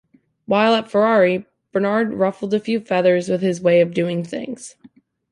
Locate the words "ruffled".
2.15-2.55